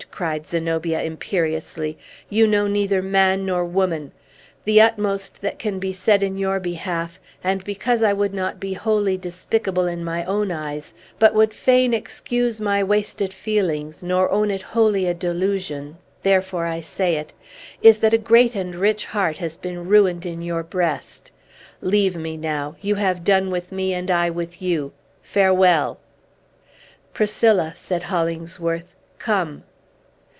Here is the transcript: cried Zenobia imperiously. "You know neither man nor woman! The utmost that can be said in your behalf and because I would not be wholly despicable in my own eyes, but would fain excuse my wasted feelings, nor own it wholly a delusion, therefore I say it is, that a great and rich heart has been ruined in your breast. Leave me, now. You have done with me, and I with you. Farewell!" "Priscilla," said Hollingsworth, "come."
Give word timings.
cried 0.09 0.45
Zenobia 0.47 1.01
imperiously. 1.03 1.95
"You 2.27 2.45
know 2.47 2.65
neither 2.67 3.01
man 3.03 3.45
nor 3.45 3.63
woman! 3.63 4.11
The 4.65 4.81
utmost 4.81 5.41
that 5.41 5.57
can 5.59 5.77
be 5.79 5.93
said 5.93 6.21
in 6.23 6.37
your 6.39 6.59
behalf 6.59 7.19
and 7.43 7.63
because 7.63 8.01
I 8.03 8.11
would 8.11 8.33
not 8.33 8.59
be 8.59 8.73
wholly 8.73 9.15
despicable 9.17 9.85
in 9.87 10.03
my 10.03 10.25
own 10.25 10.51
eyes, 10.51 10.93
but 11.19 11.33
would 11.35 11.53
fain 11.53 11.93
excuse 11.93 12.59
my 12.59 12.83
wasted 12.83 13.31
feelings, 13.33 14.01
nor 14.03 14.27
own 14.31 14.49
it 14.51 14.61
wholly 14.63 15.05
a 15.07 15.13
delusion, 15.13 15.97
therefore 16.23 16.65
I 16.65 16.81
say 16.81 17.15
it 17.17 17.31
is, 17.83 17.99
that 17.99 18.13
a 18.13 18.17
great 18.19 18.53
and 18.55 18.73
rich 18.75 19.05
heart 19.05 19.37
has 19.37 19.55
been 19.55 19.87
ruined 19.87 20.25
in 20.25 20.41
your 20.41 20.61
breast. 20.63 21.31
Leave 21.79 22.17
me, 22.17 22.37
now. 22.37 22.75
You 22.81 22.95
have 22.95 23.23
done 23.23 23.49
with 23.51 23.71
me, 23.71 23.93
and 23.93 24.09
I 24.11 24.29
with 24.31 24.61
you. 24.63 24.93
Farewell!" 25.21 25.99
"Priscilla," 27.13 27.73
said 27.75 28.03
Hollingsworth, 28.03 28.93
"come." 29.19 29.63